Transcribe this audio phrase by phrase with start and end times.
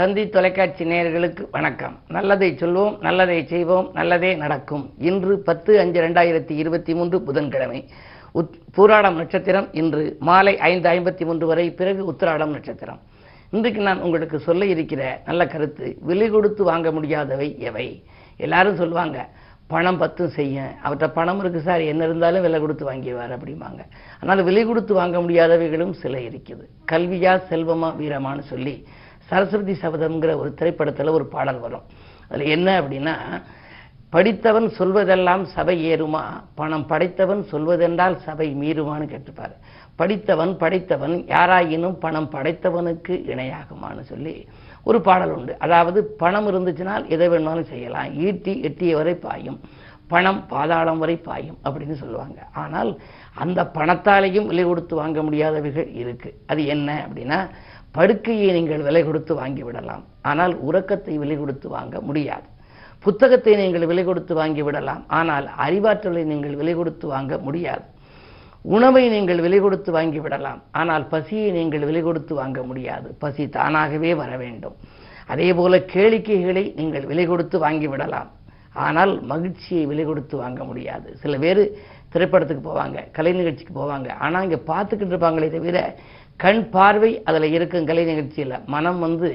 [0.00, 1.94] தந்தி தொலைக்காட்சி நேயர்களுக்கு வணக்கம்.
[2.16, 4.84] நல்லதை சொல்வோம் நல்லதை செய்வோம் நல்லதே நடக்கும்.
[5.08, 7.80] இன்று பத்து அஞ்சு ரெண்டாயிரத்தி இருபத்தி மூன்று புதன்கிழமை.
[8.40, 13.00] உத் பூராடம் நட்சத்திரம் இன்று மாலை ஐந்து ஐம்பத்தி மூன்று வரை பிறகு உத்திராடம் நட்சத்திரம்.
[13.50, 17.86] இன்றைக்கு நான் உங்களுக்கு சொல்ல இருக்கிற நல்ல கருத்து விலை கொடுத்து வாங்க முடியாதவை எவை?
[18.36, 19.28] எல்லாரும் சொல்லுவாங்க
[19.74, 20.56] பணம் பத்தும் செய்ய.
[20.84, 23.82] அவர்கிட்ட பணம் இருக்குது சார் என்ன இருந்தாலும் விலை கொடுத்து வாங்கிவார் அப்படிம்பாங்க.
[24.20, 26.64] ஆனால் விலை கொடுத்து வாங்க முடியாதவைகளும் சில இருக்குது.
[26.92, 28.76] கல்வியா செல்வமா வீரமான்னு சொல்லி
[29.30, 31.84] சரஸ்வதி சபதம்ங்கிற ஒரு திரைப்படத்தில் ஒரு பாடல் வரும்.
[32.30, 33.16] அதில் என்ன அப்படின்னா
[34.14, 36.22] படித்தவன் சொல்வதெல்லாம் சபை ஏறுமா?
[36.58, 39.54] பணம் படைத்தவன் சொல்வதென்றால் சபை மீறுமான்னு கேட்டுப்பார்
[40.00, 44.34] படித்தவன் படைத்தவன் யாராயினும் பணம் படைத்தவனுக்கு இணையாகுமான்னு சொல்லி
[44.88, 45.52] ஒரு பாடல் உண்டு.
[45.64, 48.10] அதாவது பணம் இருந்துச்சுனால் எதை வேணாலும் செய்யலாம்.
[48.26, 49.58] ஈட்டி எட்டிய வரை பாயும்.
[50.12, 52.38] பணம் பாதாளம் வரை பாயும் அப்படின்னு சொல்லுவாங்க.
[52.62, 52.90] ஆனால்
[53.42, 57.38] அந்த பணத்தாலேயும் விலை கொடுத்து வாங்க முடியாதவைகள் இருக்குது அது என்ன அப்படின்னா
[57.96, 60.02] படுக்கையை நீங்கள் விலை கொடுத்து வாங்கி விடலாம்.
[60.30, 62.46] ஆனால் உறக்கத்தை விலை கொடுத்து வாங்க முடியாது.
[63.04, 65.02] புத்தகத்தை நீங்கள் விலை கொடுத்து வாங்கி விடலாம்.
[65.18, 67.84] ஆனால் அறிவாற்றலை நீங்கள் விலை கொடுத்து வாங்க முடியாது.
[68.74, 70.60] உணவை நீங்கள் விலை கொடுத்து வாங்கி விடலாம்.
[70.80, 73.08] ஆனால் பசியை நீங்கள் விலை கொடுத்து வாங்க முடியாது.
[73.22, 74.76] பசி தானாகவே வர வேண்டும்.
[75.32, 78.30] அதே போல கேளிக்கைகளை நீங்கள் விலை கொடுத்து வாங்கி விடலாம்.
[78.86, 81.08] ஆனால் மகிழ்ச்சியை விலை கொடுத்து வாங்க முடியாது.
[81.22, 81.62] சில பேர்
[82.12, 84.08] திரைப்படத்துக்கு போவாங்க கலை நிகழ்ச்சிக்கு போவாங்க.
[84.24, 85.78] ஆனால் இங்கே பார்த்துக்கிட்டு இருப்பாங்களே தவிர
[86.42, 88.54] கண் பார்வை அதில் இருக்கும் கலை நிகழ்ச்சியில்.
[88.74, 89.28] மனம் வந்து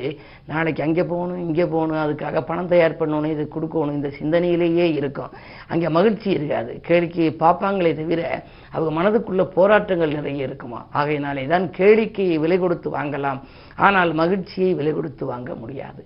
[0.51, 5.33] நாளைக்கு அங்கே போகணும் இங்கே போகணும் அதுக்காக பணம் தயார் பண்ணணும் இது கொடுக்கணும் இந்த சிந்தனையிலேயே இருக்கும்.
[5.73, 6.71] அங்கே மகிழ்ச்சி இருக்காது.
[6.87, 8.21] கேளிக்கையை பார்ப்பாங்களே தவிர
[8.75, 10.79] அவங்க மனதுக்குள்ள போராட்டங்கள் நிறைய இருக்குமா?
[11.01, 13.41] ஆகையினாலே தான் கேளிக்கையை விலை கொடுத்து வாங்கலாம்.
[13.85, 16.01] ஆனால் மகிழ்ச்சியை விலை கொடுத்து வாங்க முடியாது.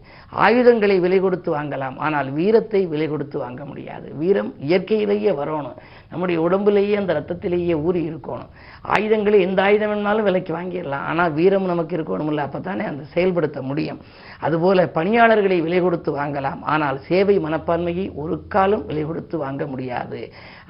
[0.45, 1.97] ஆயுதங்களை விலை கொடுத்து வாங்கலாம்.
[2.05, 4.07] ஆனால் வீரத்தை விலை கொடுத்து வாங்க முடியாது.
[4.21, 5.79] வீரம் இயற்கையிலேயே வரணும்.
[6.11, 8.51] நம்முடைய உடம்புலேயே அந்த ரத்தத்திலேயே ஊறி இருக்கணும்.
[8.81, 11.05] ஆயுதங்களை எந்த ஆயுதம் வேணாலும் விலைக்கு வாங்கிடலாம்.
[11.09, 13.99] ஆனால் வீரம் நமக்கு இருக்கணும்ல அப்போ தானே அந்த செயல்படுத்த முடியும்.
[14.39, 16.61] அதுபோல பணியாளர்களை விலை கொடுத்து வாங்கலாம்.
[16.73, 20.21] ஆனால் சேவை மனப்பான்மையை ஒரு காலம் விலை கொடுத்து வாங்க முடியாது.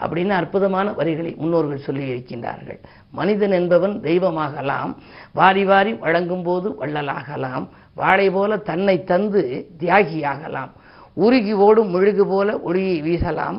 [0.01, 2.79] அப்படின்னு அற்புதமான வரிகளை முன்னோர்கள் சொல்லி இருக்கின்றார்கள்
[3.11, 4.91] மனிதன் என்பவன் தெய்வமாகலாம்.
[5.33, 7.67] வாரி வாரி வழங்கும் போது வள்ளலாகலாம்.
[7.95, 9.41] வாழை போல தன்னை தந்து
[9.79, 10.71] தியாகியாகலாம்.
[11.13, 13.57] உருகி ஓடும் முழுகு போல ஒளியை வீசலாம்.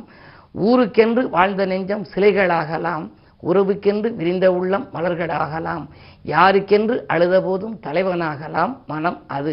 [0.54, 3.04] ஊருக்கென்று வாழ்ந்த நெஞ்சம் சிலைகளாகலாம்
[3.42, 5.84] உறவுக்கென்று விரிந்த உள்ளம் மலர்களாகலாம்
[6.24, 9.52] யாருக்கென்று அழுத போதும் தலைவனாகலாம் மனம் அது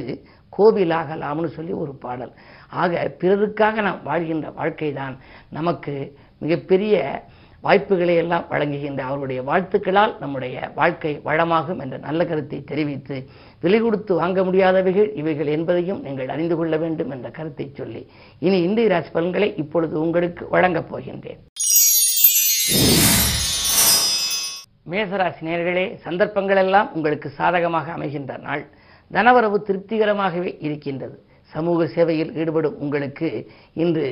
[0.53, 2.31] கோவிலாகலாம்னு சொல்லி ஒரு பாடல்.
[2.71, 5.15] ஆக பிறருக்காக நாம் வாழ்கின்ற வாழ்க்கை தான்
[5.49, 5.93] நமக்கு
[6.39, 6.95] மிகப்பெரிய
[7.63, 13.15] வாய்ப்புகளை எல்லாம் வழங்குகின்ற அவருடைய வாழ்த்துக்களால் நம்முடைய வாழ்க்கை வளமாகும் என்ற நல்ல கருத்தை தெரிவித்து
[13.63, 18.01] விலை கொடுத்து வாங்க முடியாதவைகள் இவைகள் என்பதையும் நீங்கள் அறிந்து கொள்ள வேண்டும் என்ற கருத்தை சொல்லி
[18.47, 21.41] இனி இந்திய ராசி பலன்களை இப்பொழுது உங்களுக்கு வழங்கப் போகின்றேன்.
[24.91, 28.63] மேசராசி நேர்களே சந்தர்ப்பங்கள் எல்லாம் உங்களுக்கு சாதகமாக அமைகின்ற நாள்.
[29.11, 31.17] தனவரவு திருப்திகரமாகவே இருக்கின்றது.
[31.53, 33.27] சமூக சேவையில் ஈடுபடும் உங்களுக்கு
[33.83, 34.07] இன்று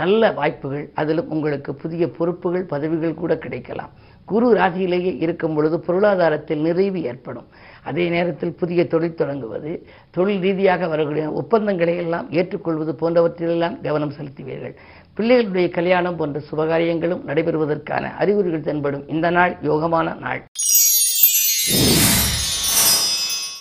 [0.00, 3.92] நல்ல வாய்ப்புகள் அதிலும் உங்களுக்கு புதிய பொறுப்புகள் பதவிகள் கூட கிடைக்கலாம்.
[4.30, 7.46] குரு ராசியிலேயே இருக்கும் பொழுது பொருளாதாரத்தில் நிறைவு ஏற்படும்.
[7.82, 9.72] அதே நேரத்தில் புதிய தொழில் தொடங்குவது
[10.10, 14.74] தொழில் ரீதியாக வரக்கூடிய ஒப்பந்தங்களை எல்லாம் ஏற்றுக்கொள்வது போன்றவற்றிலெல்லாம் கவனம் செலுத்துவீர்கள்.
[15.16, 20.42] பிள்ளைகளுடைய கல்யாணம் போன்ற சுபகாரியங்களும் நடைபெறுவதற்கான அறிகுறிகள் தென்படும் இந்த நாள் யோகமான நாள்.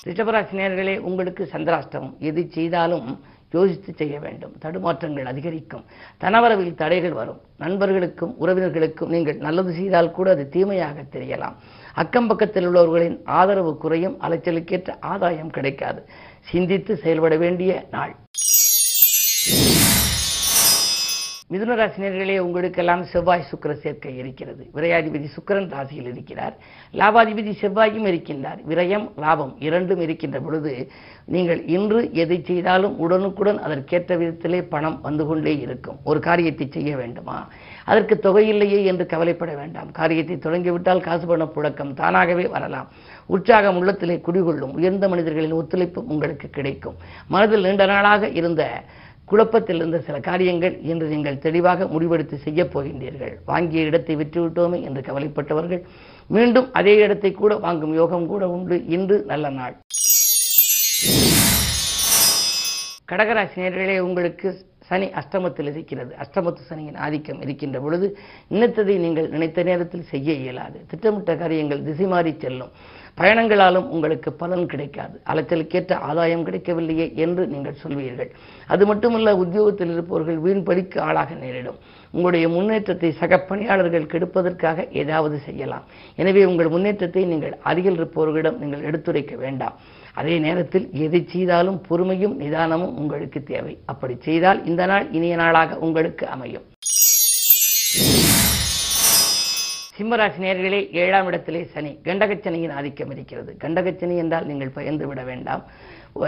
[0.08, 2.18] ரிஷபராசி நேர்களே உங்களுக்கு சந்திராஷ்டமம்.
[2.20, 3.20] எது செய்தாலும்
[3.53, 4.53] யோசித்து செய்ய வேண்டும்.
[4.62, 5.86] தடுமாற்றங்கள் அதிகரிக்கும்.
[6.22, 7.41] தனவரவில் தடைகள் வரும்.
[7.58, 11.56] நண்பர்களுக்கும் உறவினர்களுக்கும் நீங்கள் நல்லது செய்தால் கூட அது தீமையாக தெரியலாம்.
[11.94, 14.18] அக்கம் பக்கத்தில் உள்ளவர்களின் ஆதரவு குறையும்.
[14.22, 16.02] அலைச்சலுக்கேற்ற ஆதாயம் கிடைக்காது.
[16.40, 18.16] சிந்தித்து செயல்பட வேண்டிய நாள்.
[21.53, 24.69] மிதுன ராசினியர்களே உங்களுக்கெல்லாம் செவ்வாய் சுக்கர சேர்க்கை இருக்கிறது.
[24.75, 26.56] விரையாதிபதி சுக்கரன் ராசியில் இருக்கிறார்.
[26.94, 28.59] லாபாதிபதி செவ்வாயும் இருக்கின்றார்.
[28.69, 30.92] விரயம் லாபம் இரண்டும் இருக்கின்ற பொழுது
[31.25, 36.00] நீங்கள் இன்று எதை செய்தாலும் உடனுக்குடன் அதற்கேற்ற விதத்திலே பணம் வந்து கொண்டே இருக்கும்.
[36.03, 37.47] ஒரு காரியத்தை செய்ய வேண்டுமா?
[37.86, 39.92] அதற்கு தொகையில்லையே என்று கவலைப்பட வேண்டாம்.
[39.92, 42.89] காரியத்தை தொடங்கிவிட்டால் காசு பண புழக்கம் தானாகவே வரலாம்.
[43.25, 46.95] உற்சாகம் உள்ளத்திலே குடிகொள்ளும் உயர்ந்த மனிதர்களின் ஒத்துழைப்பு உங்களுக்கு கிடைக்கும்.
[47.28, 48.83] மனதில் நீண்ட நாளாக இருந்த
[49.33, 53.33] குழப்பத்தில் இருந்த சில காரியங்கள் இன்று நீங்கள் தெளிவாக முடிவெடுத்து செய்யப் போகின்றீர்கள்.
[53.51, 55.81] வாங்கிய இடத்தை விற்றுவிட்டோமே என்று கவலைப்பட்டவர்கள்.
[56.35, 58.77] மீண்டும் அதே இடத்தை கூட வாங்கும் யோகம் கூட உண்டு.
[58.97, 59.75] இன்று நல்ல நாள்.
[63.12, 64.50] கடகராசினியர்களே உங்களுக்கு
[64.88, 66.12] சனி அஷ்டமத்தில் இருக்கிறது.
[66.24, 68.07] அஷ்டமத்து சனியின் ஆதிக்கம் இருக்கின்ற பொழுது
[68.53, 70.80] நினைத்ததை நீங்கள் நினைத்த நேரத்தில் செய்ய இயலாது.
[70.91, 72.74] திட்டமிட்ட காரியங்கள் திசை மாறி செல்லும்.
[73.18, 75.15] பயணங்களாலும் உங்களுக்கு பலன் கிடைக்காது.
[75.31, 78.31] அலைச்சலுக்கேற்ற ஆதாயம் கிடைக்கவில்லையே என்று நீங்கள் சொல்வீர்கள்.
[78.74, 81.77] அது மட்டுமல்ல உத்தியோகத்தில் இருப்பவர்கள் வீண் பலிக்கு ஆளாக நேரிடும்.
[82.15, 85.86] உங்களுடைய முன்னேற்றத்தை சக பணியாளர்கள் கெடுப்பதற்காக ஏதாவது செய்யலாம்.
[86.21, 89.77] எனவே உங்கள் முன்னேற்றத்தை நீங்கள் அருகில் இருப்பவர்களிடம் நீங்கள் எடுத்துரைக்க வேண்டாம்.
[90.21, 93.74] அதே நேரத்தில் எதை செய்தாலும் பொறுமையும் நிதானமும் உங்களுக்கு தேவை.
[93.94, 96.68] அப்படி செய்தால் இந்த நாள் இனிய நாளாக உங்களுக்கு அமையும்.
[99.98, 101.90] சிம்மராசி நேர்களே ஏழாம் இடத்திலே சனி.
[102.04, 103.57] கண்டகச்சனியின் ஆதிக்கம் இருக்கிறது.
[103.60, 105.63] கண்டகச்சனி என்றால் நீங்கள் பயந்து விட வேண்டாம்.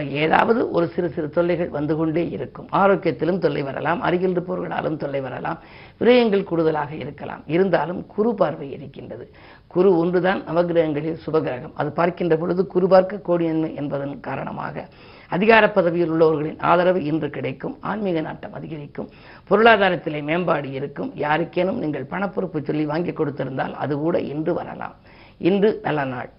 [0.09, 2.67] ஏதாவது ஒரு சிறு சிறு தொல்லைகள் வந்து கொண்டே இருக்கும்.
[2.71, 4.01] ஆரோக்கியத்திலும் தொல்லை வரலாம்.
[4.01, 5.59] அருகில் இருப்பவர்களாலும் தொல்லை வரலாம்.
[5.99, 7.43] விரயங்கள் கூடுதலாக இருக்கலாம்.
[7.47, 9.27] இருந்தாலும் குரு பார்வை இருக்கின்றது.
[9.67, 14.87] குரு ஒன்றுதான் நவகிரகங்களில் சுபகிரகம் அது பார்க்கின்ற பொழுது குரு பார்க்க கோடியன்மை என்பதன் காரணமாக
[15.35, 19.09] அதிகார பதவியில் உள்ளவர்களின் ஆதரவு இன்று கிடைக்கும் ஆன்மீக நாட்டம் அதிகரிக்கும்
[19.49, 21.11] பொருளாதாரத்திலே மேம்பாடு இருக்கும்.
[21.25, 24.95] யாருக்கேனும் நீங்கள் பணப்பொறுப்பு சொல்லி வாங்கி கொடுத்திருந்தால் அது கூட இன்று வரலாம்.
[25.49, 26.31] இன்று நல்ல நாள்.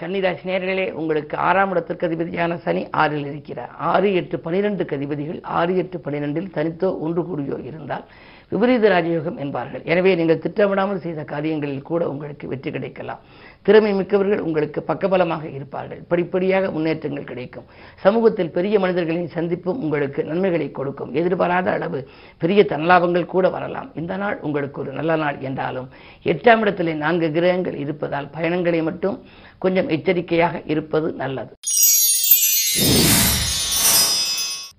[0.00, 3.72] கன்னிராசி நேர்களே உங்களுக்கு ஆறாம் இடத்திற்கு அதிபதியான சனி ஆறில் இருக்கிறார்.
[3.90, 8.06] ஆறு எட்டு பனிரெண்டு கதிபதிகள் ஆறு எட்டு பனிரெண்டில் தனித்தோ ஒன்று கூடியோ இருந்தால்
[8.52, 9.84] விபரீத ராஜயோகம் என்பார்கள்.
[9.92, 13.22] எனவே நீங்கள் திட்டமிடாமல் செய்த காரியங்களில் கூட உங்களுக்கு வெற்றி கிடைக்கலாம்.
[13.66, 16.00] திறமை மிக்கவர்கள் உங்களுக்கு பக்கபலமாக இருப்பார்கள்.
[16.10, 17.66] படிப்படியாக முன்னேற்றங்கள் கிடைக்கும்.
[18.04, 21.12] சமூகத்தில் பெரிய மனிதர்களின் சந்திப்பும் உங்களுக்கு நன்மைகளை கொடுக்கும்.
[21.20, 22.00] எதிர்பாராத அளவு
[22.42, 23.88] பெரிய தன்லாபங்கள் கூட வரலாம்.
[24.02, 25.88] இந்த நாள் உங்களுக்கு ஒரு நல்ல நாள் என்றாலும்
[26.32, 29.16] எட்டாம் இடத்திலே நான்கு கிரகங்கள் இருப்பதால் பயணங்களை மட்டும்
[29.64, 31.54] கொஞ்சம் எச்சரிக்கையாக இருப்பது நல்லது.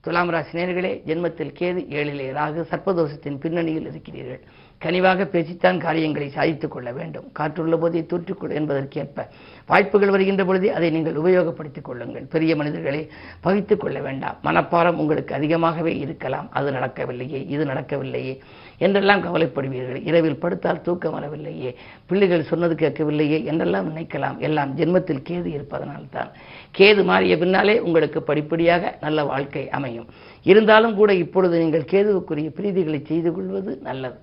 [0.06, 4.42] துலாம் ராசி நேர்களே ஜென்மத்தில் கேது ஏழிலே ராகு சர்ப்பதோஷத்தின் பின்னணியில் இருக்கிறீர்கள்.
[4.86, 7.28] கனிவாக பேசித்தான் காரியங்களை சாதித்துக் கொள்ள வேண்டும்.
[7.32, 9.28] காற்றுள்ள போதே தூற்றிக்கொள் என்பதற்கேற்ப
[9.66, 12.26] வாய்ப்புகள் வருகின்ற பொழுதே அதை நீங்கள் உபயோகப்படுத்திக் கொள்ளுங்கள்.
[12.34, 13.02] பெரிய மனிதர்களை
[13.44, 14.38] பகித்துக் கொள்ள வேண்டாம்.
[14.44, 16.50] மனப்பாரம் உங்களுக்கு அதிகமாகவே இருக்கலாம்.
[16.52, 18.36] அது நடக்கவில்லையே இது நடக்கவில்லையே
[18.78, 20.02] என்றெல்லாம் கவலைப்படுவீர்கள்.
[20.04, 24.38] இரவில் படுத்தால் தூக்கம் வரவில்லையே பிள்ளைகள் சொன்னது கேட்கவில்லையே என்றெல்லாம் நினைக்கலாம்.
[24.38, 26.32] எல்லாம் ஜென்மத்தில் கேது இருப்பதனால் தான்
[26.78, 30.08] கேது மாறிய பின்னாலே உங்களுக்கு படிப்படியாக நல்ல வாழ்க்கை அமையும்.
[30.44, 34.18] இருந்தாலும் கூட இப்பொழுது நீங்கள் கேதுவுக்குரிய பிரீதிகளை செய்து கொள்வது நல்லது.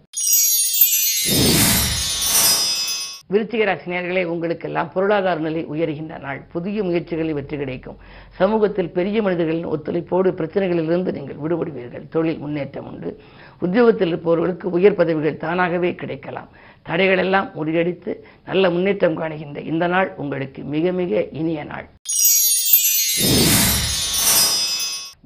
[3.33, 6.41] விருச்சிக ராசினியர்களே உங்களுக்கெல்லாம் பொருளாதார நிலை உயர்கின்ற நாள்.
[6.55, 7.99] புதிய முயற்சிகளில் வெற்றி கிடைக்கும்.
[8.41, 12.05] சமூகத்தில் பெரிய மனிதர்களின் ஒத்துழைப்போடு பிரச்சனைகளிலிருந்து நீங்கள் விடுபடுவீர்கள்.
[12.09, 13.11] தொழில் முன்னேற்றம் உண்டு.
[13.59, 16.51] உத்தியோகத்தில் இருப்பவர்களுக்கு உயர் பதவிகள் தானாகவே கிடைக்கலாம்.
[16.89, 18.15] தடைகளெல்லாம் முறியடித்து
[18.45, 21.89] நல்ல முன்னேற்றம் காணுகின்ற இந்த நாள் உங்களுக்கு மிக மிக இனிய நாள்.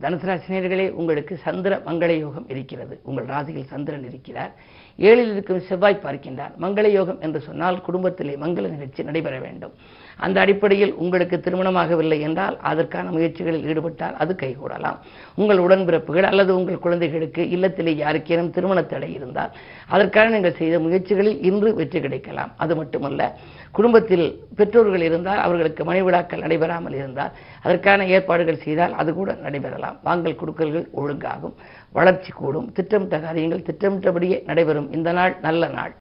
[0.02, 3.00] தனுசு ராசினியர்களே உங்களுக்கு சந்திர மங்கள யோகம் இருக்கிறது.
[3.02, 4.52] உங்கள் ராசியில் சந்திரன் இருக்கிறார்.
[4.98, 6.52] ஏழில் இருக்கும் செவ்வாய் பார்க்கின்றார்.
[6.60, 9.72] மங்கள யோகம் என்று சொன்னால் குடும்பத்திலே மங்கள நிகழ்ச்சி நடைபெற வேண்டும்.
[10.18, 14.98] அந்த அடிப்படையில் உங்களுக்கு திருமணமாகவில்லை என்றால் அதற்கான முயற்சிகளில் ஈடுபட்டால் அது கைகூடலாம்.
[15.40, 19.52] உங்கள் உடன்பிறப்புகள் அல்லது உங்கள் குழந்தைகளுக்கு இல்லத்திலே யாருக்கேனும் திருமண தடை இருந்தால்
[19.94, 22.52] அதற்காக நீங்கள் செய்த முயற்சிகளில் இன்று வெற்றி கிடைக்கலாம்.
[22.64, 23.30] அது மட்டுமல்ல
[23.78, 24.26] குடும்பத்தில்
[24.58, 27.34] பெற்றோர்கள் இருந்தால் அவர்களுக்கு மனைவிழாக்கள் நடைபெறாமல் இருந்தால்
[27.64, 29.98] அதற்கான ஏற்பாடுகள் செய்தால் அது கூட நடைபெறலாம்.
[30.08, 31.56] வாங்கல் கொடுக்கல்கள் ஒழுங்காகும்
[31.98, 34.90] வளர்ச்சி கூடும் திட்டமிட்ட காரியங்கள் திட்டமிட்டபடியே நடைபெறும்.
[34.98, 35.94] இந்த நாள் நல்ல நாள்.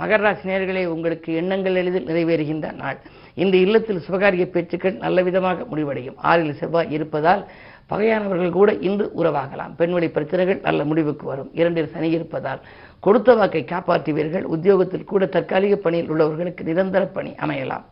[0.00, 2.98] மகர ராசி நேர்களே உங்களுக்கு எண்ணங்கள் எளிதில் நிறைவேறுகின்ற நாள்.
[3.42, 6.16] இந்த இல்லத்தில் சுபகாரிய பேச்சுக்கள் நல்ல விதமாக முடிவடையும்.
[6.30, 7.42] ஆறில் செவ்வாய் இருப்பதால்
[7.90, 9.72] பகையானவர்கள் கூட இன்று உறவாகலாம்.
[9.78, 11.50] பெண்வழி பிரச்சனைகள் நல்ல முடிவுக்கு வரும்.
[11.60, 12.60] இரண்டில் சனி இருப்பதால்
[13.06, 14.46] கொடுத்த வாக்கை காப்பாற்றுவீர்கள்.
[14.54, 17.84] உத்தியோகத்தில் கூட தற்காலிக பணியில் உள்ளவர்களுக்கு நிரந்தர பணி அமையலாம்.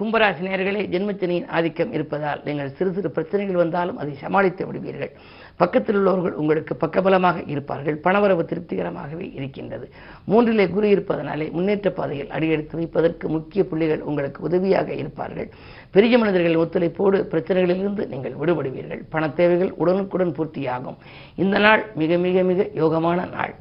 [0.00, 5.12] கும்பராசி நேர்களே ஜென்மச்சனியின் ஆதிக்கம் இருப்பதால் நீங்கள் சிறு சிறு பிரச்சனைகள் வந்தாலும் அதை சமாளித்து விடுவீர்கள்.
[5.60, 7.96] பக்கத்தில் உள்ளவர்கள் உங்களுக்கு பக்கபலமாக இருப்பார்கள்.
[8.04, 9.86] பணவரவு திருப்திகரமாகவே இருக்கின்றது.
[10.30, 15.48] மூன்றிலே குரு இருப்பதனாலே முன்னேற்ற பாதையில் அடியெடுத்து வைப்பதற்கு முக்கிய புள்ளிகள் உங்களுக்கு உதவியாக இருப்பார்கள்.
[15.96, 19.02] பெரிய மனிதர்கள் ஒத்துழைப்போடு பிரச்சனைகளிலிருந்து நீங்கள் விடுபடுவீர்கள்.
[19.14, 21.00] பண தேவைகள் உடனுக்குடன் பூர்த்தியாகும்.
[21.44, 23.54] இந்த நாள் மிக மிக மிக யோகமான நாள்.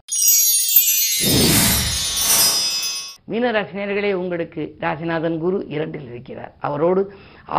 [3.31, 6.53] மீனராசினியர்களே உங்களுக்கு ராசிநாதன் குரு இரண்டில் இருக்கிறார்.
[6.67, 7.01] அவரோடு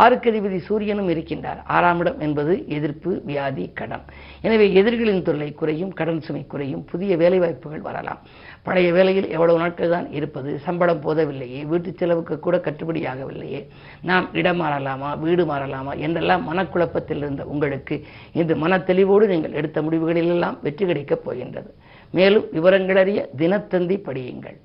[0.01, 1.59] ஆறுக்கு அதிபதி சூரியனும் இருக்கின்றார்.
[1.75, 4.05] ஆறாம் இடம் என்பது எதிர்ப்பு வியாதி கடன்.
[4.45, 8.21] எனவே எதிர்களின் தொல்லை குறையும் கடன் சுமை குறையும் புதிய வேலைவாய்ப்புகள் வரலாம்.
[8.67, 13.61] பழைய வேலையில் எவ்வளவு நாட்கள் தான் இருப்பது சம்பளம் போதவில்லையே வீட்டு செலவுக்கு கூட கட்டுப்படியாகவில்லையே
[14.09, 17.97] நாம் இடம் மாறலாமா வீடு மாறலாமா என்றெல்லாம் மனக்குழப்பத்தில் இருந்த உங்களுக்கு
[18.41, 21.71] இன்று மன தெளிவோடு நீங்கள் எடுத்த முடிவுகளிலெல்லாம் வெற்றி கிடைக்கப் போகின்றது.
[22.17, 24.57] மேலும் விவரங்களறிய தினத்தந்தி படியுங்கள்.